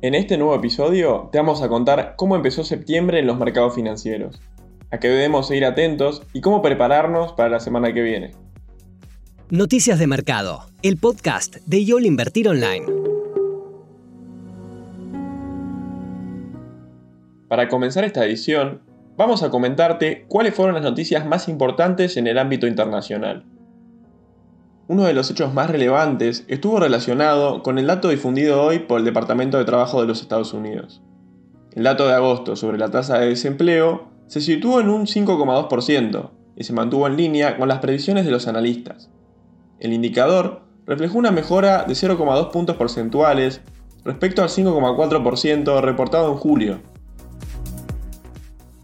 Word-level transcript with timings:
En 0.00 0.14
este 0.14 0.38
nuevo 0.38 0.54
episodio 0.54 1.28
te 1.32 1.38
vamos 1.38 1.60
a 1.60 1.68
contar 1.68 2.14
cómo 2.16 2.36
empezó 2.36 2.62
septiembre 2.62 3.18
en 3.18 3.26
los 3.26 3.36
mercados 3.36 3.74
financieros, 3.74 4.40
a 4.92 4.98
qué 4.98 5.08
debemos 5.08 5.48
seguir 5.48 5.64
atentos 5.64 6.22
y 6.32 6.40
cómo 6.40 6.62
prepararnos 6.62 7.32
para 7.32 7.48
la 7.48 7.58
semana 7.58 7.92
que 7.92 8.02
viene. 8.02 8.30
Noticias 9.50 9.98
de 9.98 10.06
Mercado, 10.06 10.66
el 10.82 10.98
podcast 10.98 11.56
de 11.66 11.84
YOL 11.84 12.06
Invertir 12.06 12.48
Online. 12.48 12.86
Para 17.48 17.66
comenzar 17.66 18.04
esta 18.04 18.24
edición, 18.24 18.82
vamos 19.16 19.42
a 19.42 19.50
comentarte 19.50 20.26
cuáles 20.28 20.54
fueron 20.54 20.76
las 20.76 20.84
noticias 20.84 21.26
más 21.26 21.48
importantes 21.48 22.16
en 22.16 22.28
el 22.28 22.38
ámbito 22.38 22.68
internacional. 22.68 23.44
Uno 24.88 25.04
de 25.04 25.12
los 25.12 25.30
hechos 25.30 25.52
más 25.52 25.68
relevantes 25.68 26.46
estuvo 26.48 26.80
relacionado 26.80 27.62
con 27.62 27.76
el 27.76 27.86
dato 27.86 28.08
difundido 28.08 28.62
hoy 28.62 28.78
por 28.78 28.98
el 28.98 29.04
Departamento 29.04 29.58
de 29.58 29.66
Trabajo 29.66 30.00
de 30.00 30.06
los 30.06 30.22
Estados 30.22 30.54
Unidos. 30.54 31.02
El 31.72 31.82
dato 31.82 32.08
de 32.08 32.14
agosto 32.14 32.56
sobre 32.56 32.78
la 32.78 32.90
tasa 32.90 33.18
de 33.18 33.28
desempleo 33.28 34.08
se 34.28 34.40
situó 34.40 34.80
en 34.80 34.88
un 34.88 35.02
5,2% 35.04 36.30
y 36.56 36.64
se 36.64 36.72
mantuvo 36.72 37.06
en 37.06 37.18
línea 37.18 37.58
con 37.58 37.68
las 37.68 37.80
previsiones 37.80 38.24
de 38.24 38.30
los 38.30 38.48
analistas. 38.48 39.10
El 39.78 39.92
indicador 39.92 40.62
reflejó 40.86 41.18
una 41.18 41.32
mejora 41.32 41.84
de 41.84 41.92
0,2 41.92 42.50
puntos 42.50 42.76
porcentuales 42.76 43.60
respecto 44.04 44.42
al 44.42 44.48
5,4% 44.48 45.82
reportado 45.82 46.32
en 46.32 46.38
julio. 46.38 46.78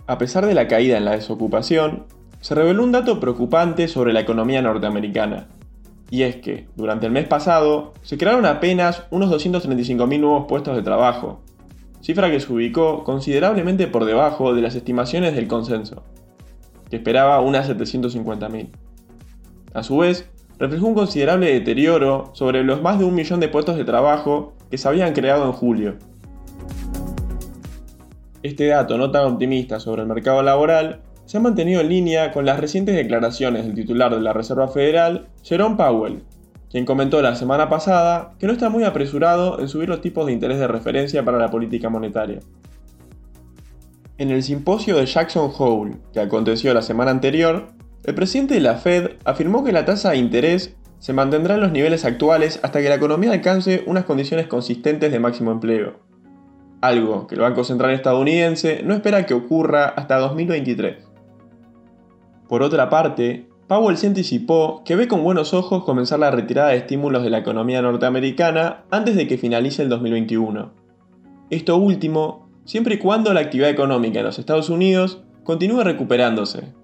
A 0.07 0.19
pesar 0.19 0.45
de 0.45 0.53
la 0.53 0.69
caída 0.69 0.99
en 0.99 1.07
la 1.07 1.13
desocupación, 1.13 2.05
se 2.43 2.55
reveló 2.55 2.85
un 2.85 2.93
dato 2.93 3.21
preocupante 3.21 3.89
sobre 3.89 4.13
la 4.13 4.21
economía 4.21 4.61
norteamericana, 4.61 5.49
y 6.15 6.23
es 6.23 6.37
que, 6.37 6.69
durante 6.77 7.07
el 7.07 7.13
mes 7.13 7.27
pasado, 7.27 7.93
se 8.03 8.17
crearon 8.17 8.47
apenas 8.47 9.03
unos 9.11 9.33
235.000 9.33 10.21
nuevos 10.21 10.45
puestos 10.47 10.77
de 10.77 10.83
trabajo, 10.83 11.41
cifra 12.03 12.31
que 12.31 12.39
se 12.39 12.53
ubicó 12.53 13.03
considerablemente 13.03 13.89
por 13.89 14.05
debajo 14.05 14.55
de 14.55 14.63
las 14.63 14.77
estimaciones 14.77 15.35
del 15.35 15.49
consenso, 15.49 16.05
que 16.89 16.99
esperaba 16.99 17.41
unas 17.41 17.69
750.000. 17.69 18.69
A 19.73 19.83
su 19.83 19.99
vez, 19.99 20.31
reflejó 20.57 20.87
un 20.87 20.95
considerable 20.95 21.53
deterioro 21.53 22.31
sobre 22.33 22.63
los 22.63 22.81
más 22.81 23.01
de 23.01 23.07
un 23.07 23.17
millón 23.17 23.41
de 23.41 23.49
puestos 23.49 23.77
de 23.77 23.85
trabajo 23.85 24.53
que 24.71 24.79
se 24.79 24.87
habían 24.87 25.15
creado 25.15 25.47
en 25.47 25.53
julio. 25.53 25.97
Este 28.45 28.69
dato 28.69 28.99
no 28.99 29.11
tan 29.11 29.25
optimista 29.33 29.81
sobre 29.81 30.03
el 30.03 30.09
mercado 30.09 30.45
laboral 30.45 31.01
se 31.27 31.37
ha 31.37 31.41
mantenido 31.41 31.81
en 31.81 31.89
línea 31.89 32.33
con 32.33 32.45
las 32.45 32.61
recientes 32.61 32.95
declaraciones 32.95 33.65
del 33.65 33.75
titular 33.75 34.15
de 34.15 34.21
la 34.21 34.33
Reserva 34.33 34.69
Federal, 34.69 35.29
Jerome 35.43 35.77
Powell, 35.77 36.23
quien 36.71 36.85
comentó 36.85 37.23
la 37.23 37.37
semana 37.37 37.69
pasada 37.69 38.33
que 38.39 38.47
no 38.47 38.53
está 38.53 38.69
muy 38.69 38.85
apresurado 38.85 39.61
en 39.61 39.69
subir 39.69 39.89
los 39.89 40.01
tipos 40.01 40.27
de 40.27 40.33
interés 40.33 40.59
de 40.59 40.67
referencia 40.67 41.25
para 41.25 41.39
la 41.39 41.51
política 41.51 41.89
monetaria. 41.89 42.41
En 44.19 44.31
el 44.31 44.43
simposio 44.43 44.97
de 44.97 45.07
Jackson 45.07 45.51
Hole, 45.57 45.97
que 46.13 46.21
aconteció 46.21 46.73
la 46.75 46.83
semana 46.83 47.11
anterior, 47.11 47.69
el 48.05 48.15
presidente 48.15 48.55
de 48.55 48.61
la 48.61 48.75
Fed 48.75 49.13
afirmó 49.25 49.65
que 49.65 49.73
la 49.73 49.85
tasa 49.85 50.11
de 50.11 50.19
interés 50.19 50.77
se 50.99 51.13
mantendrá 51.13 51.55
en 51.55 51.61
los 51.61 51.73
niveles 51.73 52.05
actuales 52.05 52.61
hasta 52.63 52.81
que 52.81 52.89
la 52.89 52.95
economía 52.97 53.33
alcance 53.33 53.83
unas 53.87 54.05
condiciones 54.05 54.47
consistentes 54.47 55.11
de 55.11 55.19
máximo 55.19 55.53
empleo, 55.53 56.01
algo 56.81 57.27
que 57.27 57.35
el 57.35 57.41
Banco 57.41 57.65
Central 57.65 57.93
estadounidense 57.93 58.83
no 58.85 58.95
espera 58.95 59.27
que 59.27 59.35
ocurra 59.35 59.87
hasta 59.87 60.19
2023. 60.19 61.14
Por 62.49 62.63
otra 62.63 62.91
parte, 62.91 63.49
Powell 63.67 63.97
se 63.97 64.07
anticipó 64.07 64.83
que 64.85 64.97
ve 64.97 65.09
con 65.09 65.25
buenos 65.25 65.55
ojos 65.55 65.85
comenzar 65.85 66.19
la 66.19 66.31
retirada 66.31 66.69
de 66.69 66.77
estímulos 66.77 67.23
de 67.23 67.31
la 67.31 67.39
economía 67.39 67.81
norteamericana 67.81 68.85
antes 68.91 69.17
de 69.17 69.27
que 69.27 69.39
finalice 69.39 69.83
el 69.83 69.89
2021. 69.89 70.71
Esto 71.49 71.77
último, 71.77 72.49
siempre 72.65 72.97
y 72.97 72.99
cuando 72.99 73.33
la 73.33 73.41
actividad 73.41 73.71
económica 73.71 74.19
en 74.19 74.27
los 74.27 74.39
Estados 74.39 74.69
Unidos 74.69 75.23
continúe 75.45 75.83
recuperándose, 75.83 76.75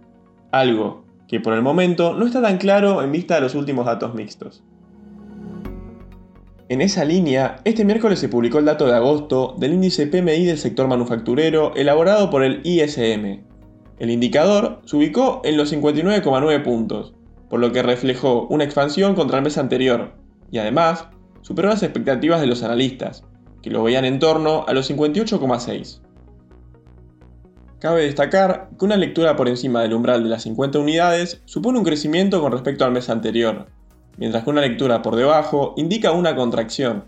algo 0.50 1.04
que 1.28 1.40
por 1.40 1.52
el 1.52 1.62
momento 1.62 2.14
no 2.14 2.24
está 2.24 2.40
tan 2.40 2.56
claro 2.56 3.02
en 3.02 3.12
vista 3.12 3.34
de 3.34 3.42
los 3.42 3.54
últimos 3.54 3.84
datos 3.84 4.14
mixtos. 4.14 4.62
En 6.70 6.80
esa 6.80 7.04
línea, 7.04 7.60
este 7.64 7.84
miércoles 7.84 8.20
se 8.20 8.28
publicó 8.28 8.58
el 8.58 8.64
dato 8.64 8.86
de 8.86 8.94
agosto 8.94 9.54
del 9.58 9.74
índice 9.74 10.06
PMI 10.06 10.44
del 10.44 10.58
sector 10.58 10.86
manufacturero 10.88 11.74
elaborado 11.74 12.30
por 12.30 12.44
el 12.44 12.60
ISM, 12.64 13.49
el 14.00 14.10
indicador 14.10 14.80
se 14.86 14.96
ubicó 14.96 15.42
en 15.44 15.58
los 15.58 15.72
59,9 15.72 16.64
puntos, 16.64 17.12
por 17.50 17.60
lo 17.60 17.70
que 17.70 17.82
reflejó 17.82 18.46
una 18.48 18.64
expansión 18.64 19.14
contra 19.14 19.36
el 19.36 19.44
mes 19.44 19.58
anterior, 19.58 20.14
y 20.50 20.56
además 20.56 21.06
superó 21.42 21.68
las 21.68 21.82
expectativas 21.82 22.40
de 22.40 22.46
los 22.46 22.62
analistas, 22.62 23.24
que 23.62 23.70
lo 23.70 23.82
veían 23.82 24.06
en 24.06 24.18
torno 24.18 24.64
a 24.66 24.72
los 24.72 24.90
58,6. 24.90 26.00
Cabe 27.78 28.04
destacar 28.04 28.70
que 28.78 28.84
una 28.86 28.96
lectura 28.96 29.36
por 29.36 29.48
encima 29.48 29.82
del 29.82 29.92
umbral 29.92 30.22
de 30.22 30.30
las 30.30 30.44
50 30.44 30.78
unidades 30.78 31.42
supone 31.44 31.78
un 31.78 31.84
crecimiento 31.84 32.40
con 32.40 32.52
respecto 32.52 32.86
al 32.86 32.92
mes 32.92 33.10
anterior, 33.10 33.66
mientras 34.16 34.44
que 34.44 34.50
una 34.50 34.62
lectura 34.62 35.02
por 35.02 35.14
debajo 35.14 35.74
indica 35.76 36.12
una 36.12 36.34
contracción, 36.34 37.04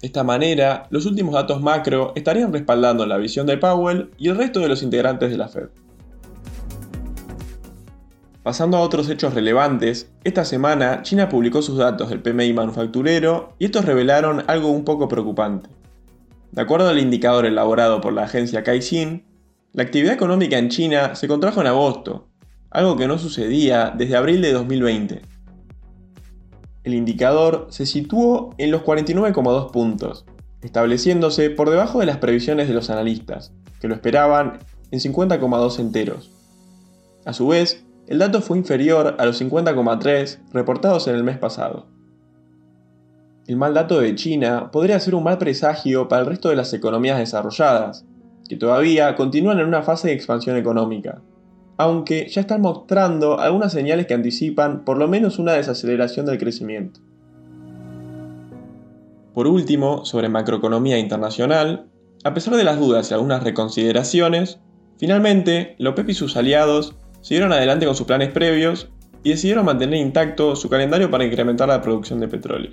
esta 0.00 0.22
manera, 0.22 0.86
los 0.90 1.06
últimos 1.06 1.34
datos 1.34 1.60
macro 1.60 2.12
estarían 2.14 2.52
respaldando 2.52 3.04
la 3.04 3.16
visión 3.16 3.46
de 3.46 3.58
Powell 3.58 4.10
y 4.16 4.28
el 4.28 4.36
resto 4.36 4.60
de 4.60 4.68
los 4.68 4.82
integrantes 4.82 5.30
de 5.30 5.36
la 5.36 5.48
Fed. 5.48 5.68
Pasando 8.44 8.76
a 8.76 8.80
otros 8.80 9.10
hechos 9.10 9.34
relevantes, 9.34 10.10
esta 10.22 10.44
semana 10.44 11.02
China 11.02 11.28
publicó 11.28 11.62
sus 11.62 11.78
datos 11.78 12.10
del 12.10 12.22
PMI 12.22 12.52
manufacturero 12.52 13.54
y 13.58 13.64
estos 13.66 13.84
revelaron 13.84 14.44
algo 14.46 14.68
un 14.68 14.84
poco 14.84 15.08
preocupante. 15.08 15.68
De 16.52 16.62
acuerdo 16.62 16.88
al 16.88 16.98
indicador 16.98 17.44
elaborado 17.44 18.00
por 18.00 18.12
la 18.12 18.22
agencia 18.22 18.62
Caixin, 18.62 19.24
la 19.72 19.82
actividad 19.82 20.14
económica 20.14 20.56
en 20.58 20.68
China 20.70 21.14
se 21.14 21.28
contrajo 21.28 21.60
en 21.60 21.66
agosto, 21.66 22.28
algo 22.70 22.96
que 22.96 23.08
no 23.08 23.18
sucedía 23.18 23.92
desde 23.94 24.16
abril 24.16 24.40
de 24.40 24.52
2020 24.52 25.37
el 26.88 26.94
indicador 26.94 27.66
se 27.68 27.86
situó 27.86 28.54
en 28.58 28.70
los 28.70 28.82
49,2 28.82 29.70
puntos, 29.70 30.24
estableciéndose 30.62 31.50
por 31.50 31.70
debajo 31.70 32.00
de 32.00 32.06
las 32.06 32.16
previsiones 32.16 32.66
de 32.66 32.74
los 32.74 32.90
analistas, 32.90 33.52
que 33.80 33.88
lo 33.88 33.94
esperaban 33.94 34.58
en 34.90 34.98
50,2 34.98 35.78
enteros. 35.80 36.30
A 37.26 37.34
su 37.34 37.46
vez, 37.48 37.84
el 38.06 38.18
dato 38.18 38.40
fue 38.40 38.56
inferior 38.56 39.16
a 39.18 39.26
los 39.26 39.40
50,3 39.40 40.38
reportados 40.52 41.06
en 41.08 41.14
el 41.14 41.24
mes 41.24 41.36
pasado. 41.36 41.86
El 43.46 43.56
mal 43.56 43.74
dato 43.74 44.00
de 44.00 44.14
China 44.14 44.70
podría 44.70 44.98
ser 44.98 45.14
un 45.14 45.24
mal 45.24 45.36
presagio 45.36 46.08
para 46.08 46.22
el 46.22 46.28
resto 46.28 46.48
de 46.48 46.56
las 46.56 46.72
economías 46.72 47.18
desarrolladas, 47.18 48.06
que 48.48 48.56
todavía 48.56 49.14
continúan 49.14 49.60
en 49.60 49.66
una 49.66 49.82
fase 49.82 50.08
de 50.08 50.14
expansión 50.14 50.56
económica, 50.56 51.20
aunque 51.78 52.28
ya 52.28 52.40
están 52.40 52.60
mostrando 52.60 53.38
algunas 53.38 53.72
señales 53.72 54.06
que 54.06 54.14
anticipan 54.14 54.84
por 54.84 54.98
lo 54.98 55.06
menos 55.06 55.38
una 55.38 55.52
desaceleración 55.52 56.26
del 56.26 56.38
crecimiento. 56.38 57.00
Por 59.32 59.46
último, 59.46 60.04
sobre 60.04 60.28
macroeconomía 60.28 60.98
internacional, 60.98 61.86
a 62.24 62.34
pesar 62.34 62.56
de 62.56 62.64
las 62.64 62.80
dudas 62.80 63.10
y 63.10 63.14
algunas 63.14 63.44
reconsideraciones, 63.44 64.58
finalmente 64.98 65.76
López 65.78 66.08
y 66.08 66.14
sus 66.14 66.36
aliados 66.36 66.96
siguieron 67.20 67.52
adelante 67.52 67.86
con 67.86 67.94
sus 67.94 68.08
planes 68.08 68.30
previos 68.30 68.88
y 69.22 69.30
decidieron 69.30 69.64
mantener 69.64 70.00
intacto 70.00 70.56
su 70.56 70.68
calendario 70.68 71.10
para 71.12 71.24
incrementar 71.24 71.68
la 71.68 71.80
producción 71.80 72.18
de 72.18 72.26
petróleo. 72.26 72.72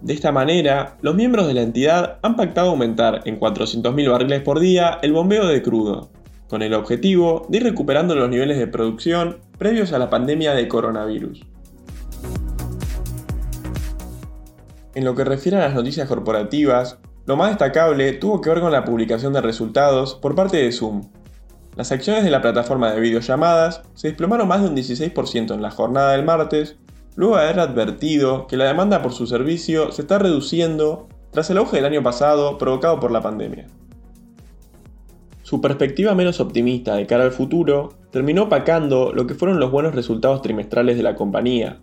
De 0.00 0.12
esta 0.12 0.32
manera, 0.32 0.98
los 1.02 1.14
miembros 1.14 1.46
de 1.46 1.54
la 1.54 1.62
entidad 1.62 2.18
han 2.22 2.34
pactado 2.34 2.70
aumentar 2.70 3.22
en 3.26 3.38
400.000 3.38 4.10
barriles 4.10 4.42
por 4.42 4.58
día 4.58 4.98
el 5.02 5.12
bombeo 5.12 5.46
de 5.46 5.62
crudo, 5.62 6.10
con 6.54 6.62
el 6.62 6.74
objetivo 6.74 7.46
de 7.48 7.56
ir 7.56 7.64
recuperando 7.64 8.14
los 8.14 8.30
niveles 8.30 8.58
de 8.58 8.68
producción 8.68 9.38
previos 9.58 9.92
a 9.92 9.98
la 9.98 10.08
pandemia 10.08 10.54
de 10.54 10.68
coronavirus. 10.68 11.44
En 14.94 15.04
lo 15.04 15.16
que 15.16 15.24
refiere 15.24 15.56
a 15.56 15.62
las 15.62 15.74
noticias 15.74 16.06
corporativas, 16.06 17.00
lo 17.26 17.36
más 17.36 17.48
destacable 17.48 18.12
tuvo 18.12 18.40
que 18.40 18.50
ver 18.50 18.60
con 18.60 18.70
la 18.70 18.84
publicación 18.84 19.32
de 19.32 19.40
resultados 19.40 20.14
por 20.14 20.36
parte 20.36 20.58
de 20.58 20.70
Zoom. 20.70 21.10
Las 21.74 21.90
acciones 21.90 22.22
de 22.22 22.30
la 22.30 22.40
plataforma 22.40 22.92
de 22.92 23.00
videollamadas 23.00 23.82
se 23.94 24.06
desplomaron 24.06 24.46
más 24.46 24.62
de 24.62 24.68
un 24.68 24.76
16% 24.76 25.54
en 25.54 25.60
la 25.60 25.72
jornada 25.72 26.12
del 26.12 26.24
martes, 26.24 26.76
luego 27.16 27.36
de 27.36 27.42
haber 27.42 27.58
advertido 27.58 28.46
que 28.46 28.56
la 28.56 28.66
demanda 28.66 29.02
por 29.02 29.12
su 29.12 29.26
servicio 29.26 29.90
se 29.90 30.02
está 30.02 30.20
reduciendo 30.20 31.08
tras 31.32 31.50
el 31.50 31.58
auge 31.58 31.78
del 31.78 31.86
año 31.86 32.04
pasado 32.04 32.58
provocado 32.58 33.00
por 33.00 33.10
la 33.10 33.22
pandemia. 33.22 33.66
Su 35.54 35.60
perspectiva 35.60 36.16
menos 36.16 36.40
optimista 36.40 36.96
de 36.96 37.06
cara 37.06 37.22
al 37.22 37.30
futuro 37.30 37.94
terminó 38.10 38.42
opacando 38.42 39.12
lo 39.12 39.24
que 39.28 39.36
fueron 39.36 39.60
los 39.60 39.70
buenos 39.70 39.94
resultados 39.94 40.42
trimestrales 40.42 40.96
de 40.96 41.04
la 41.04 41.14
compañía, 41.14 41.78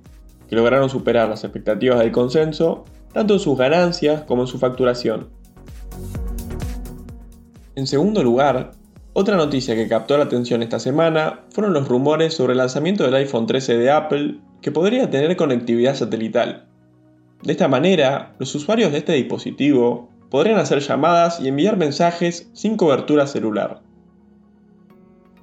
que 0.50 0.58
lograron 0.58 0.90
superar 0.90 1.30
las 1.30 1.46
expectativas 1.46 2.00
del 2.00 2.12
consenso 2.12 2.84
tanto 3.14 3.36
en 3.36 3.40
sus 3.40 3.58
ganancias 3.58 4.24
como 4.24 4.42
en 4.42 4.50
su 4.50 4.60
facturación. 4.60 5.30
En 7.76 7.88
segundo 7.88 8.22
lugar, 8.24 8.72
otra 9.14 9.38
noticia 9.38 9.74
que 9.74 9.88
captó 9.88 10.18
la 10.18 10.26
atención 10.26 10.62
esta 10.62 10.80
semana 10.80 11.46
fueron 11.52 11.72
los 11.72 11.88
rumores 11.88 12.34
sobre 12.34 12.52
el 12.52 12.58
lanzamiento 12.58 13.06
del 13.06 13.16
iPhone 13.16 13.48
13 13.48 13.78
de 13.78 13.90
Apple 13.90 14.40
que 14.62 14.74
podría 14.74 15.10
tener 15.10 15.38
conectividad 15.38 15.96
satelital. 15.96 16.68
De 17.42 17.54
esta 17.54 17.70
manera, 17.70 18.36
los 18.38 18.54
usuarios 18.54 18.92
de 18.92 18.98
este 18.98 19.14
dispositivo 19.14 20.11
podrían 20.31 20.57
hacer 20.57 20.80
llamadas 20.80 21.42
y 21.42 21.50
enviar 21.50 21.78
mensajes 21.78 22.50
sin 22.54 22.78
cobertura 22.78 23.28
celular. 23.28 23.81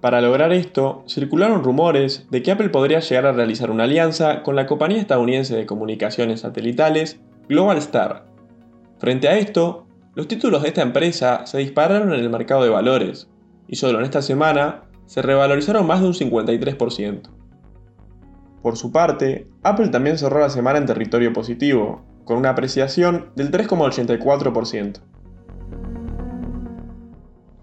Para 0.01 0.23
lograr 0.23 0.53
esto, 0.53 1.05
circularon 1.07 1.63
rumores 1.63 2.27
de 2.31 2.43
que 2.43 2.53
Apple 2.53 2.71
podría 2.71 3.01
llegar 3.01 3.27
a 3.27 3.33
realizar 3.33 3.71
una 3.71 3.85
alianza 3.85 4.43
con 4.43 4.57
la 4.57 4.67
compañía 4.67 5.01
estadounidense 5.01 5.55
de 5.55 5.67
comunicaciones 5.67 6.41
satelitales 6.41 7.21
Global 7.49 7.77
Star. 7.79 8.25
Frente 8.99 9.29
a 9.29 9.37
esto, 9.37 9.87
los 10.15 10.27
títulos 10.27 10.63
de 10.63 10.69
esta 10.69 10.83
empresa 10.83 11.45
se 11.47 11.59
dispararon 11.59 12.15
en 12.15 12.21
el 12.21 12.31
mercado 12.31 12.63
de 12.63 12.71
valores, 12.71 13.29
y 13.67 13.77
solo 13.77 13.99
en 13.99 14.07
esta 14.07 14.23
semana 14.23 14.85
se 15.05 15.21
revalorizaron 15.21 15.87
más 15.87 16.01
de 16.01 16.07
un 16.07 16.15
53%. 16.15 17.29
Por 18.63 18.77
su 18.77 18.91
parte, 18.91 19.49
Apple 19.63 19.89
también 19.89 20.17
cerró 20.17 20.41
la 20.41 20.51
semana 20.51 20.79
en 20.79 20.87
territorio 20.87 21.33
positivo, 21.33 22.08
con 22.29 22.37
una 22.37 22.51
apreciación 22.51 23.31
del 23.37 23.51
3,84%. 23.51 25.01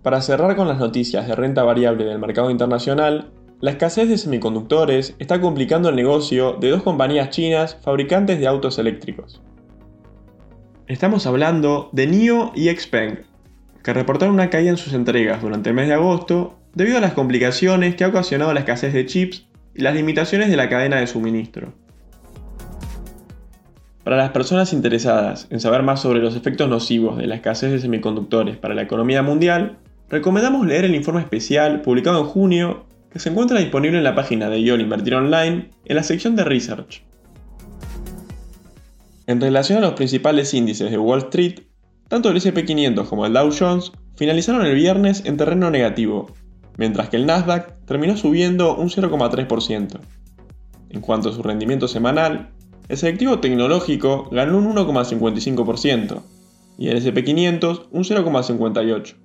Para 0.02 0.22
cerrar 0.22 0.56
con 0.56 0.68
las 0.68 0.80
noticias 0.80 1.28
de 1.28 1.36
renta 1.36 1.62
variable 1.62 2.04
del 2.04 2.18
mercado 2.18 2.50
internacional, 2.50 3.30
la 3.62 3.70
escasez 3.70 4.10
de 4.10 4.18
semiconductores 4.18 5.16
está 5.20 5.40
complicando 5.40 5.90
el 5.90 5.96
negocio 5.96 6.54
de 6.54 6.72
dos 6.72 6.82
compañías 6.82 7.30
chinas 7.30 7.78
fabricantes 7.84 8.40
de 8.40 8.48
autos 8.48 8.80
eléctricos. 8.80 9.40
Estamos 10.88 11.28
hablando 11.28 11.90
de 11.92 12.08
NIO 12.08 12.52
y 12.56 12.76
XPeng, 12.76 13.20
que 13.84 13.94
reportaron 13.94 14.34
una 14.34 14.50
caída 14.50 14.72
en 14.72 14.78
sus 14.78 14.94
entregas 14.94 15.44
durante 15.44 15.70
el 15.70 15.76
mes 15.76 15.88
de 15.88 15.94
agosto 15.94 16.58
debido 16.74 16.98
a 16.98 17.02
las 17.02 17.14
complicaciones 17.14 17.96
que 17.96 18.04
ha 18.04 18.08
ocasionado 18.08 18.52
la 18.52 18.62
escasez 18.62 18.94
de 18.94 19.06
chips 19.06 19.48
y 19.76 19.84
las 19.84 19.94
limitaciones 19.94 20.50
de 20.50 20.58
la 20.58 20.70
cadena 20.70 20.96
de 20.96 21.06
suministro. 21.06 21.85
Para 24.06 24.18
las 24.18 24.30
personas 24.30 24.72
interesadas 24.72 25.48
en 25.50 25.60
saber 25.60 25.82
más 25.82 26.00
sobre 26.00 26.20
los 26.20 26.36
efectos 26.36 26.70
nocivos 26.70 27.18
de 27.18 27.26
la 27.26 27.34
escasez 27.34 27.72
de 27.72 27.80
semiconductores 27.80 28.56
para 28.56 28.76
la 28.76 28.84
economía 28.84 29.24
mundial, 29.24 29.80
recomendamos 30.10 30.68
leer 30.68 30.86
el 30.86 30.94
informe 30.94 31.22
especial 31.22 31.82
publicado 31.82 32.20
en 32.20 32.28
junio 32.28 32.86
que 33.10 33.18
se 33.18 33.30
encuentra 33.30 33.58
disponible 33.58 33.98
en 33.98 34.04
la 34.04 34.14
página 34.14 34.48
de 34.48 34.62
YOL 34.62 34.82
Invertir 34.82 35.16
Online 35.16 35.72
en 35.86 35.96
la 35.96 36.04
sección 36.04 36.36
de 36.36 36.44
Research. 36.44 37.02
En 39.26 39.42
relación 39.42 39.80
a 39.80 39.82
los 39.82 39.94
principales 39.94 40.54
índices 40.54 40.92
de 40.92 41.00
Wall 41.00 41.22
Street, 41.22 41.62
tanto 42.08 42.30
el 42.30 42.38
SP500 42.38 43.08
como 43.08 43.26
el 43.26 43.34
Dow 43.34 43.50
Jones 43.58 43.92
finalizaron 44.16 44.68
el 44.68 44.76
viernes 44.76 45.24
en 45.26 45.38
terreno 45.38 45.72
negativo, 45.72 46.32
mientras 46.78 47.10
que 47.10 47.18
el 47.18 47.26
Nasdaq 47.26 47.74
terminó 47.86 48.16
subiendo 48.18 48.76
un 48.76 48.90
0,3%. 48.90 50.00
En 50.92 51.02
cuanto 51.02 51.30
a 51.30 51.34
su 51.34 51.42
rendimiento 51.42 51.88
semanal, 51.88 52.52
el 52.88 52.98
selectivo 52.98 53.40
tecnológico 53.40 54.30
ganó 54.32 54.58
un 54.58 54.76
1,55% 54.76 56.22
y 56.78 56.90
el 56.90 57.02
SP500 57.02 57.88
un 57.92 58.04
0,58%. 58.04 59.16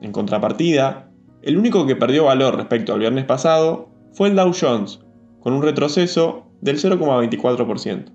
En 0.00 0.12
contrapartida, 0.12 1.10
el 1.42 1.56
único 1.56 1.86
que 1.86 1.96
perdió 1.96 2.24
valor 2.24 2.56
respecto 2.56 2.92
al 2.92 3.00
viernes 3.00 3.24
pasado 3.24 3.88
fue 4.12 4.28
el 4.28 4.36
Dow 4.36 4.52
Jones, 4.58 5.00
con 5.40 5.54
un 5.54 5.62
retroceso 5.62 6.46
del 6.60 6.78
0,24%. 6.78 8.06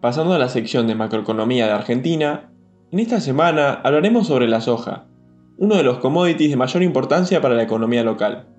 Pasando 0.00 0.34
a 0.34 0.38
la 0.38 0.48
sección 0.48 0.86
de 0.86 0.94
macroeconomía 0.94 1.66
de 1.66 1.72
Argentina, 1.72 2.52
en 2.92 3.00
esta 3.00 3.20
semana 3.20 3.80
hablaremos 3.82 4.28
sobre 4.28 4.46
la 4.46 4.60
soja, 4.60 5.06
uno 5.58 5.74
de 5.76 5.82
los 5.82 5.98
commodities 5.98 6.50
de 6.50 6.56
mayor 6.56 6.82
importancia 6.82 7.40
para 7.40 7.54
la 7.54 7.62
economía 7.62 8.04
local. 8.04 8.55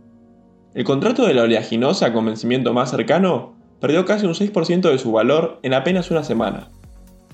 El 0.78 0.84
contrato 0.84 1.26
de 1.26 1.34
la 1.34 1.42
oleaginosa 1.42 2.14
con 2.14 2.28
vencimiento 2.28 2.72
más 2.72 2.92
cercano 2.92 3.56
perdió 3.80 4.06
casi 4.06 4.28
un 4.28 4.36
6% 4.36 4.92
de 4.92 5.00
su 5.00 5.12
valor 5.12 5.60
en 5.64 5.74
apenas 5.74 6.12
una 6.12 6.24
semana, 6.24 6.68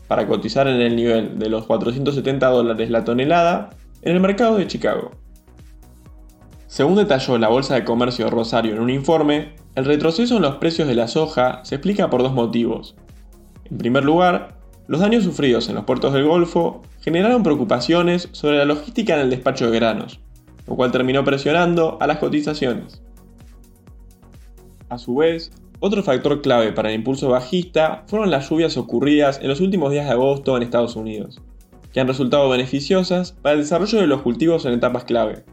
para 0.08 0.28
cotizar 0.28 0.66
en 0.70 0.80
el 0.80 0.96
nivel 0.96 1.38
de 1.38 1.50
los 1.50 1.66
470 1.66 2.48
dólares 2.48 2.90
la 2.90 3.04
tonelada 3.04 3.72
en 4.02 4.14
el 4.14 4.22
mercado 4.22 4.56
de 4.56 4.68
Chicago. 4.68 5.12
Según 6.68 6.96
detalló 6.96 7.38
la 7.38 7.50
Bolsa 7.50 7.76
de 7.76 7.84
Comercio 7.84 8.24
de 8.24 8.32
Rosario 8.32 8.76
en 8.76 8.80
un 8.80 8.90
informe, 8.90 9.56
el 9.76 9.84
retroceso 9.84 10.38
en 10.38 10.44
los 10.44 10.56
precios 10.56 10.88
de 10.88 10.96
la 10.96 11.10
soja 11.10 11.60
se 11.66 11.76
explica 11.76 12.10
por 12.10 12.24
dos 12.24 12.32
motivos. 12.32 12.96
En 13.70 13.78
primer 13.78 14.06
lugar, 14.06 14.56
los 14.88 15.02
daños 15.02 15.26
sufridos 15.26 15.68
en 15.68 15.76
los 15.76 15.84
puertos 15.84 16.14
del 16.14 16.24
Golfo 16.24 16.82
generaron 17.02 17.44
preocupaciones 17.44 18.30
sobre 18.32 18.60
la 18.60 18.64
logística 18.64 19.16
en 19.16 19.20
el 19.20 19.30
despacho 19.30 19.70
de 19.70 19.78
granos, 19.78 20.22
lo 20.66 20.78
cual 20.78 20.94
terminó 20.94 21.26
presionando 21.26 21.98
a 22.00 22.08
las 22.08 22.20
cotizaciones. 22.20 23.03
A 24.94 25.00
su 25.00 25.16
vez, 25.16 25.50
otro 25.80 26.04
factor 26.04 26.44
clave 26.44 26.72
para 26.72 26.90
el 26.90 26.96
impulso 26.96 27.28
bajista 27.28 28.04
fueron 28.06 28.30
las 28.30 28.48
lluvias 28.48 28.78
ocurridas 28.78 29.40
en 29.42 29.48
los 29.48 29.60
últimos 29.60 29.92
días 29.92 30.06
de 30.06 30.12
agosto 30.12 30.56
en 30.56 30.62
Estados 30.62 30.96
Unidos, 30.96 31.42
que 31.92 32.00
han 32.00 32.08
resultado 32.08 32.48
beneficiosas 32.48 33.32
para 33.32 33.54
el 33.54 33.62
desarrollo 33.62 34.00
de 34.00 34.06
los 34.06 34.22
cultivos 34.22 34.66
en 34.66 34.74
etapas 34.74 35.06
clave, 35.06 35.46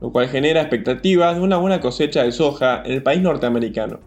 lo 0.00 0.12
cual 0.12 0.28
genera 0.28 0.60
expectativas 0.60 1.34
de 1.34 1.42
una 1.42 1.56
buena 1.56 1.80
cosecha 1.80 2.22
de 2.22 2.30
soja 2.30 2.84
en 2.84 2.92
el 2.92 3.02
país 3.02 3.20
norteamericano. 3.20 3.98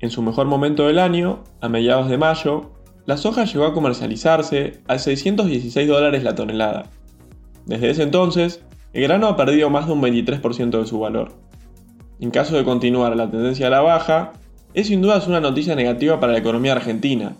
En 0.00 0.10
su 0.10 0.20
mejor 0.20 0.48
momento 0.48 0.88
del 0.88 0.98
año, 0.98 1.44
a 1.60 1.68
mediados 1.68 2.08
de 2.08 2.18
mayo, 2.18 2.72
la 3.04 3.16
soja 3.16 3.44
llegó 3.44 3.66
a 3.66 3.72
comercializarse 3.72 4.80
a 4.88 4.98
616 4.98 5.86
dólares 5.86 6.24
la 6.24 6.34
tonelada. 6.34 6.90
Desde 7.66 7.90
ese 7.90 8.02
entonces, 8.02 8.64
el 8.94 9.04
grano 9.04 9.28
ha 9.28 9.36
perdido 9.36 9.70
más 9.70 9.86
de 9.86 9.92
un 9.92 10.02
23% 10.02 10.80
de 10.80 10.86
su 10.86 10.98
valor. 10.98 11.46
En 12.18 12.30
caso 12.30 12.56
de 12.56 12.64
continuar 12.64 13.14
la 13.14 13.30
tendencia 13.30 13.66
a 13.66 13.70
la 13.70 13.82
baja, 13.82 14.32
es 14.72 14.86
sin 14.86 15.02
duda 15.02 15.22
una 15.26 15.40
noticia 15.40 15.74
negativa 15.74 16.18
para 16.18 16.32
la 16.32 16.38
economía 16.38 16.72
argentina, 16.72 17.36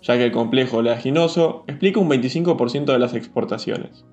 ya 0.00 0.16
que 0.16 0.24
el 0.24 0.32
complejo 0.32 0.78
oleaginoso 0.78 1.64
explica 1.66 1.98
un 1.98 2.08
25% 2.08 2.84
de 2.84 2.98
las 2.98 3.14
exportaciones. 3.14 4.04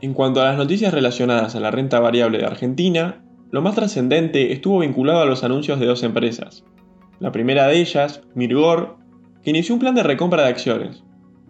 En 0.00 0.14
cuanto 0.14 0.40
a 0.40 0.44
las 0.44 0.56
noticias 0.56 0.94
relacionadas 0.94 1.56
a 1.56 1.60
la 1.60 1.72
renta 1.72 1.98
variable 1.98 2.38
de 2.38 2.46
Argentina, 2.46 3.24
lo 3.50 3.62
más 3.62 3.74
trascendente 3.74 4.52
estuvo 4.52 4.78
vinculado 4.78 5.20
a 5.20 5.26
los 5.26 5.42
anuncios 5.42 5.80
de 5.80 5.86
dos 5.86 6.04
empresas. 6.04 6.64
La 7.18 7.32
primera 7.32 7.66
de 7.66 7.80
ellas, 7.80 8.22
Mirgor, 8.34 8.96
que 9.42 9.50
inició 9.50 9.74
un 9.74 9.80
plan 9.80 9.96
de 9.96 10.04
recompra 10.04 10.44
de 10.44 10.50
acciones, 10.50 11.02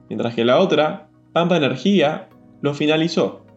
mientras 0.09 0.35
que 0.35 0.47
la 0.47 0.59
otra, 0.59 1.09
Pampa 1.35 1.59
Energía, 1.59 2.29
lo 2.63 2.73
finalizó 2.73 3.48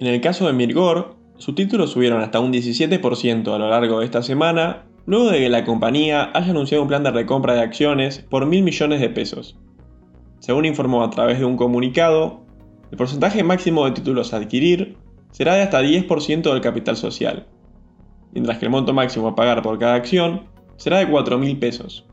en 0.00 0.06
el 0.06 0.22
caso 0.22 0.46
de 0.46 0.54
Mirgor, 0.54 1.14
sus 1.36 1.54
títulos 1.54 1.90
subieron 1.90 2.22
hasta 2.22 2.40
un 2.40 2.52
17% 2.52 3.54
a 3.54 3.58
lo 3.58 3.68
largo 3.68 3.98
de 3.98 4.06
esta 4.06 4.22
semana, 4.22 4.86
luego 5.04 5.30
de 5.30 5.40
que 5.40 5.50
la 5.50 5.66
compañía 5.66 6.30
haya 6.32 6.50
anunciado 6.50 6.82
un 6.82 6.88
plan 6.88 7.02
de 7.02 7.10
recompra 7.10 7.52
de 7.52 7.60
acciones 7.60 8.18
por 8.18 8.46
mil 8.46 8.62
millones 8.62 9.00
de 9.00 9.10
pesos. 9.10 9.58
Según 10.38 10.64
informó 10.64 11.04
a 11.04 11.10
través 11.10 11.38
de 11.38 11.44
un 11.44 11.58
comunicado, 11.58 12.40
el 12.90 12.96
porcentaje 12.96 13.42
máximo 13.44 13.84
de 13.84 13.92
títulos 13.92 14.32
a 14.32 14.38
adquirir 14.38 14.96
será 15.32 15.54
de 15.54 15.62
hasta 15.62 15.82
10% 15.82 16.50
del 16.50 16.62
capital 16.62 16.96
social, 16.96 17.46
mientras 18.32 18.56
que 18.56 18.64
el 18.64 18.70
monto 18.70 18.94
máximo 18.94 19.28
a 19.28 19.34
pagar 19.34 19.60
por 19.60 19.78
cada 19.78 19.96
acción 19.96 20.46
será 20.76 21.00
de 21.00 21.10
4 21.10 21.36
mil 21.36 21.58
pesos. 21.58 22.06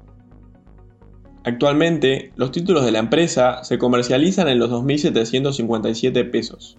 Actualmente, 1.45 2.33
los 2.35 2.51
títulos 2.51 2.83
de 2.83 2.91
la 2.91 2.99
empresa 2.99 3.63
se 3.63 3.77
comercializan 3.77 4.49
en 4.49 4.59
los 4.59 4.69
2.757 4.71 6.29
pesos. 6.29 6.77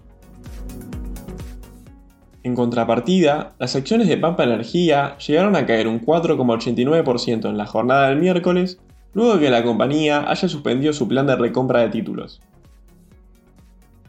En 2.49 2.55
contrapartida, 2.55 3.53
las 3.59 3.75
acciones 3.75 4.07
de 4.07 4.17
Pampa 4.17 4.43
Energía 4.43 5.15
llegaron 5.19 5.55
a 5.55 5.67
caer 5.67 5.87
un 5.87 6.03
4,89% 6.03 7.47
en 7.47 7.57
la 7.57 7.67
jornada 7.67 8.09
del 8.09 8.17
miércoles, 8.17 8.79
luego 9.13 9.35
de 9.35 9.41
que 9.41 9.51
la 9.51 9.63
compañía 9.63 10.27
haya 10.27 10.49
suspendido 10.49 10.91
su 10.91 11.07
plan 11.07 11.27
de 11.27 11.35
recompra 11.35 11.81
de 11.81 11.89
títulos. 11.89 12.41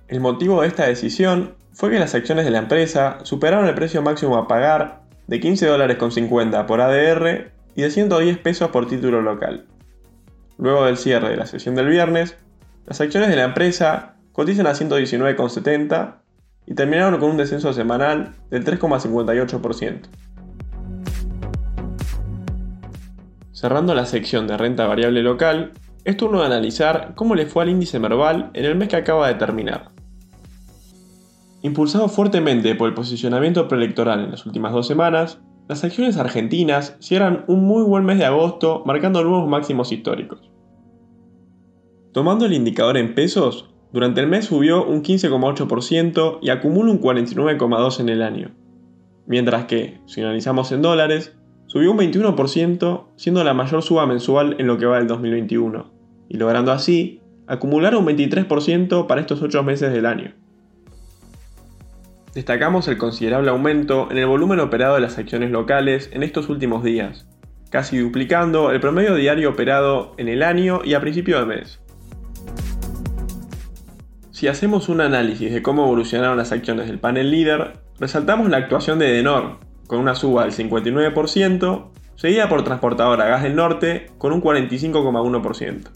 El 0.08 0.20
motivo 0.20 0.62
de 0.62 0.68
esta 0.68 0.86
decisión 0.86 1.54
fue 1.74 1.90
que 1.90 1.98
las 1.98 2.14
acciones 2.14 2.46
de 2.46 2.50
la 2.50 2.60
empresa 2.60 3.18
superaron 3.24 3.66
el 3.66 3.74
precio 3.74 4.00
máximo 4.00 4.38
a 4.38 4.48
pagar 4.48 5.02
de 5.26 5.38
15 5.38 5.66
dólares 5.66 5.98
con 5.98 6.10
50 6.10 6.66
por 6.66 6.80
ADR 6.80 7.52
y 7.76 7.82
de 7.82 7.90
110 7.90 8.38
pesos 8.38 8.70
por 8.70 8.88
título 8.88 9.20
local. 9.20 9.66
Luego 10.56 10.86
del 10.86 10.96
cierre 10.96 11.28
de 11.28 11.36
la 11.36 11.44
sesión 11.44 11.74
del 11.74 11.88
viernes, 11.88 12.38
las 12.86 13.02
acciones 13.02 13.28
de 13.28 13.36
la 13.36 13.44
empresa 13.44 14.14
cotizan 14.32 14.66
a 14.66 14.72
119,70 14.72 16.20
y 16.66 16.74
terminaron 16.74 17.18
con 17.18 17.30
un 17.30 17.36
descenso 17.36 17.72
semanal 17.72 18.34
del 18.50 18.64
3,58%. 18.64 20.00
Cerrando 23.52 23.94
la 23.94 24.06
sección 24.06 24.46
de 24.46 24.56
renta 24.56 24.86
variable 24.86 25.22
local, 25.22 25.72
es 26.04 26.16
turno 26.16 26.40
de 26.40 26.46
analizar 26.46 27.12
cómo 27.14 27.34
le 27.34 27.46
fue 27.46 27.62
al 27.62 27.68
índice 27.68 27.98
Merval 27.98 28.50
en 28.54 28.64
el 28.64 28.74
mes 28.74 28.88
que 28.88 28.96
acaba 28.96 29.28
de 29.28 29.34
terminar. 29.34 29.90
Impulsado 31.62 32.08
fuertemente 32.08 32.74
por 32.74 32.88
el 32.88 32.94
posicionamiento 32.94 33.68
preelectoral 33.68 34.24
en 34.24 34.30
las 34.30 34.46
últimas 34.46 34.72
dos 34.72 34.86
semanas, 34.86 35.40
las 35.68 35.84
acciones 35.84 36.16
argentinas 36.16 36.96
cierran 37.00 37.44
un 37.48 37.64
muy 37.64 37.82
buen 37.84 38.04
mes 38.04 38.18
de 38.18 38.24
agosto 38.24 38.82
marcando 38.86 39.22
nuevos 39.22 39.48
máximos 39.48 39.92
históricos. 39.92 40.50
Tomando 42.12 42.46
el 42.46 42.54
indicador 42.54 42.96
en 42.96 43.14
pesos, 43.14 43.69
durante 43.92 44.20
el 44.20 44.28
mes 44.28 44.44
subió 44.44 44.84
un 44.84 45.02
15,8% 45.02 46.38
y 46.42 46.50
acumula 46.50 46.92
un 46.92 47.00
49,2% 47.00 48.00
en 48.00 48.08
el 48.08 48.22
año. 48.22 48.50
mientras 49.26 49.66
que, 49.66 50.00
si 50.06 50.20
analizamos 50.20 50.72
en 50.72 50.82
dólares, 50.82 51.36
subió 51.66 51.92
un 51.92 51.98
21%, 51.98 53.06
siendo 53.14 53.44
la 53.44 53.54
mayor 53.54 53.80
suba 53.82 54.04
mensual 54.04 54.56
en 54.58 54.66
lo 54.66 54.76
que 54.76 54.86
va 54.86 54.98
del 54.98 55.06
2021, 55.06 55.92
y 56.28 56.36
logrando 56.36 56.72
así 56.72 57.22
acumular 57.46 57.94
un 57.94 58.06
23% 58.06 59.06
para 59.06 59.20
estos 59.20 59.40
8 59.40 59.62
meses 59.62 59.92
del 59.92 60.06
año. 60.06 60.34
Destacamos 62.34 62.88
el 62.88 62.98
considerable 62.98 63.50
aumento 63.50 64.08
en 64.10 64.18
el 64.18 64.26
volumen 64.26 64.58
operado 64.58 64.96
de 64.96 65.00
las 65.00 65.18
acciones 65.18 65.52
locales 65.52 66.10
en 66.12 66.24
estos 66.24 66.48
últimos 66.48 66.82
días, 66.82 67.28
casi 67.70 67.98
duplicando 67.98 68.72
el 68.72 68.80
promedio 68.80 69.14
diario 69.14 69.50
operado 69.50 70.14
en 70.16 70.28
el 70.28 70.42
año 70.42 70.80
y 70.84 70.94
a 70.94 71.00
principio 71.00 71.38
de 71.38 71.46
mes. 71.46 71.80
Si 74.40 74.48
hacemos 74.48 74.88
un 74.88 75.02
análisis 75.02 75.52
de 75.52 75.60
cómo 75.60 75.84
evolucionaron 75.84 76.38
las 76.38 76.50
acciones 76.50 76.86
del 76.86 76.98
panel 76.98 77.30
líder, 77.30 77.74
resaltamos 77.98 78.48
la 78.48 78.56
actuación 78.56 78.98
de 78.98 79.12
Denor, 79.12 79.58
con 79.86 79.98
una 79.98 80.14
suba 80.14 80.44
del 80.44 80.54
59%, 80.54 81.88
seguida 82.16 82.48
por 82.48 82.64
transportadora 82.64 83.26
Gas 83.26 83.42
del 83.42 83.54
Norte, 83.54 84.06
con 84.16 84.32
un 84.32 84.40
45,1%. 84.40 85.90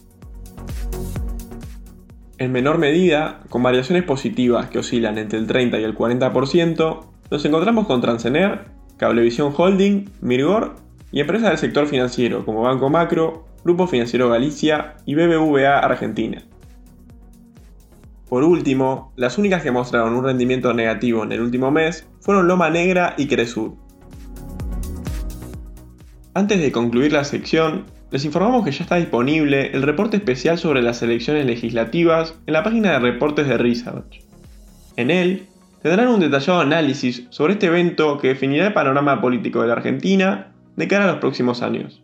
En 2.36 2.52
menor 2.52 2.76
medida, 2.76 3.40
con 3.48 3.62
variaciones 3.62 4.02
positivas 4.02 4.68
que 4.68 4.80
oscilan 4.80 5.16
entre 5.16 5.38
el 5.38 5.46
30 5.46 5.80
y 5.80 5.84
el 5.84 5.96
40%, 5.96 7.00
nos 7.30 7.44
encontramos 7.46 7.86
con 7.86 8.02
Transener, 8.02 8.66
Cablevisión 8.98 9.54
Holding, 9.56 10.10
Mirgor 10.20 10.76
y 11.10 11.20
empresas 11.20 11.48
del 11.48 11.56
sector 11.56 11.86
financiero 11.86 12.44
como 12.44 12.60
Banco 12.60 12.90
Macro, 12.90 13.46
Grupo 13.64 13.86
Financiero 13.86 14.28
Galicia 14.28 14.96
y 15.06 15.14
BBVA 15.14 15.78
Argentina. 15.78 16.44
Por 18.34 18.42
último, 18.42 19.12
las 19.14 19.38
únicas 19.38 19.62
que 19.62 19.70
mostraron 19.70 20.12
un 20.12 20.24
rendimiento 20.24 20.74
negativo 20.74 21.22
en 21.22 21.30
el 21.30 21.40
último 21.40 21.70
mes 21.70 22.08
fueron 22.20 22.48
Loma 22.48 22.68
Negra 22.68 23.14
y 23.16 23.28
Cresur. 23.28 23.76
Antes 26.34 26.58
de 26.58 26.72
concluir 26.72 27.12
la 27.12 27.22
sección, 27.22 27.84
les 28.10 28.24
informamos 28.24 28.64
que 28.64 28.72
ya 28.72 28.82
está 28.82 28.96
disponible 28.96 29.70
el 29.72 29.82
reporte 29.82 30.16
especial 30.16 30.58
sobre 30.58 30.82
las 30.82 31.00
elecciones 31.00 31.46
legislativas 31.46 32.34
en 32.46 32.54
la 32.54 32.64
página 32.64 32.90
de 32.90 32.98
reportes 32.98 33.46
de 33.46 33.56
Research. 33.56 34.24
En 34.96 35.12
él, 35.12 35.46
tendrán 35.80 36.08
un 36.08 36.18
detallado 36.18 36.58
análisis 36.58 37.28
sobre 37.30 37.52
este 37.52 37.66
evento 37.66 38.18
que 38.18 38.26
definirá 38.26 38.66
el 38.66 38.72
panorama 38.72 39.20
político 39.20 39.62
de 39.62 39.68
la 39.68 39.74
Argentina 39.74 40.52
de 40.74 40.88
cara 40.88 41.04
a 41.04 41.12
los 41.12 41.20
próximos 41.20 41.62
años. 41.62 42.02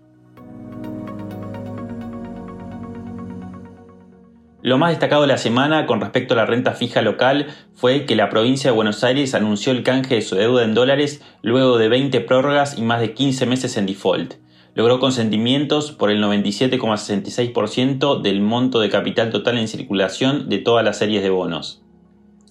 Lo 4.63 4.77
más 4.77 4.91
destacado 4.91 5.23
de 5.23 5.29
la 5.29 5.39
semana 5.39 5.87
con 5.87 6.03
respecto 6.03 6.35
a 6.35 6.37
la 6.37 6.45
renta 6.45 6.73
fija 6.73 7.01
local 7.01 7.47
fue 7.75 8.05
que 8.05 8.15
la 8.15 8.29
provincia 8.29 8.71
de 8.71 8.77
Buenos 8.77 9.03
Aires 9.03 9.35
anunció 9.35 9.73
el 9.73 9.83
canje 9.83 10.17
de 10.17 10.23
su 10.23 10.37
deuda 10.37 10.65
en 10.65 10.75
dólares 10.75 11.23
luego 11.41 11.79
de 11.79 11.89
20 11.89 12.21
prórrogas 12.21 12.77
y 12.77 12.83
más 12.83 13.01
de 13.01 13.15
15 13.15 13.47
meses 13.47 13.79
en 13.79 13.87
default. 13.87 14.35
Logró 14.75 15.01
consentimientos 15.01 15.93
por 15.93 16.11
el 16.11 16.23
97,66% 16.23 18.21
del 18.21 18.43
monto 18.43 18.81
de 18.81 18.91
capital 18.91 19.31
total 19.31 19.57
en 19.57 19.67
circulación 19.67 20.51
de 20.51 20.59
todas 20.59 20.85
las 20.85 20.99
series 20.99 21.23
de 21.23 21.31
bonos. 21.31 21.81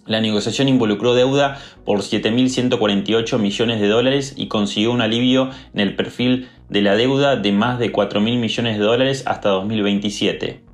La 0.08 0.20
negociación 0.20 0.68
involucró 0.68 1.13
deuda 1.13 1.60
por 1.86 2.00
7.148 2.00 3.38
millones 3.38 3.80
de 3.80 3.88
dólares 3.88 4.34
y 4.36 4.48
consiguió 4.48 4.92
un 4.92 5.01
alivio 5.01 5.51
en 5.75 5.82
el 5.82 5.96
perfil 5.96 6.50
de 6.70 6.82
la 6.82 6.96
deuda 6.96 7.36
de 7.36 7.51
más 7.51 7.78
de 7.78 7.94
4.000 7.94 8.39
millones 8.39 8.80
de 8.80 8.84
dólares 8.84 9.22
hasta 9.28 9.50
2027. 9.50 10.69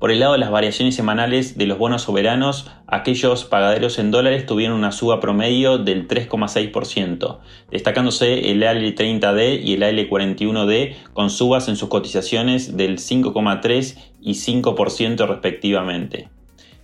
Por 0.00 0.10
el 0.10 0.20
lado 0.20 0.32
de 0.32 0.38
las 0.38 0.50
variaciones 0.50 0.94
semanales 0.94 1.58
de 1.58 1.66
los 1.66 1.76
bonos 1.76 2.00
soberanos, 2.00 2.70
aquellos 2.86 3.44
pagaderos 3.44 3.98
en 3.98 4.10
dólares 4.10 4.46
tuvieron 4.46 4.78
una 4.78 4.92
suba 4.92 5.20
promedio 5.20 5.76
del 5.76 6.08
3,6%, 6.08 7.38
destacándose 7.70 8.50
el 8.50 8.62
AL30D 8.62 9.60
y 9.62 9.74
el 9.74 9.82
AL41D 9.82 10.94
con 11.12 11.28
subas 11.28 11.68
en 11.68 11.76
sus 11.76 11.90
cotizaciones 11.90 12.78
del 12.78 12.96
5,3 12.96 13.98
y 14.22 14.32
5% 14.32 15.28
respectivamente. 15.28 16.30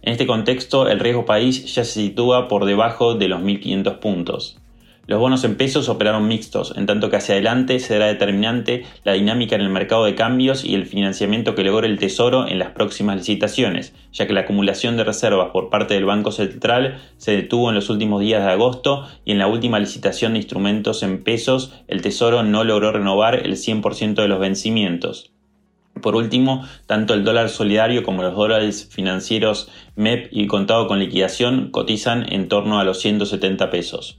En 0.03 0.13
este 0.13 0.27
contexto, 0.27 0.87
el 0.87 1.01
riesgo 1.01 1.25
país 1.25 1.75
ya 1.75 1.85
se 1.85 2.03
sitúa 2.03 2.49
por 2.49 2.67
debajo 2.67 3.15
de 3.15 3.29
los 3.29 3.41
1.500 3.41 3.99
puntos. 3.99 4.59
Los 5.09 5.21
bonos 5.21 5.45
en 5.45 5.57
pesos 5.57 5.89
operaron 5.89 6.27
mixtos, 6.27 6.75
en 6.77 6.87
tanto 6.87 7.11
que 7.11 7.17
hacia 7.17 7.37
adelante 7.37 7.79
será 7.79 8.07
determinante 8.07 8.85
la 9.05 9.13
dinámica 9.13 9.55
en 9.55 9.61
el 9.61 9.69
mercado 9.69 10.05
de 10.05 10.17
cambios 10.17 10.65
y 10.65 10.75
el 10.75 10.85
financiamiento 10.85 11.55
que 11.55 11.63
logre 11.63 11.87
el 11.87 12.01
Tesoro 12.01 12.49
en 12.49 12.59
las 12.59 12.71
próximas 12.71 13.17
licitaciones, 13.17 13.95
ya 14.13 14.27
que 14.27 14.33
la 14.33 14.41
acumulación 14.41 14.97
de 14.97 15.05
reservas 15.05 15.51
por 15.53 15.71
parte 15.71 15.95
del 15.95 16.07
Banco 16.07 16.33
Central 16.33 16.99
se 17.19 17.37
detuvo 17.37 17.69
en 17.69 17.77
los 17.77 17.89
últimos 17.89 18.21
días 18.21 18.45
de 18.45 18.51
agosto 18.51 19.07
y 19.25 19.31
en 19.31 19.39
la 19.39 19.47
última 19.47 19.79
licitación 19.79 20.33
de 20.33 20.41
instrumentos 20.41 21.05
en 21.05 21.23
pesos 21.23 21.73
el 21.87 22.03
Tesoro 22.03 22.43
no 22.43 22.65
logró 22.65 22.91
renovar 22.91 23.37
el 23.37 23.53
100% 23.53 24.15
de 24.15 24.29
los 24.29 24.41
vencimientos. 24.41 25.31
Por 26.03 26.17
último, 26.17 26.67
tanto 26.87 27.15
el 27.15 27.23
dólar 27.23 27.49
solidario 27.49 28.03
como 28.03 28.25
los 28.25 28.35
dólares 28.35 28.89
financieros 28.91 29.71
MEP 29.95 30.29
y 30.33 30.49
contado 30.49 30.89
con 30.89 30.99
liquidación 30.99 31.71
cotizan 31.71 32.33
en 32.33 32.49
torno 32.49 32.81
a 32.81 32.85
los 32.85 32.99
170 32.99 33.71
pesos. 33.71 34.19